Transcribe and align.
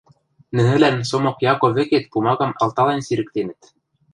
нӹнӹлӓн 0.55 0.95
Сомок 1.09 1.37
Яко 1.51 1.67
вӹкет 1.75 2.05
пумагам 2.11 2.51
алтален 2.61 2.99
сирӹктенӹт. 3.07 3.61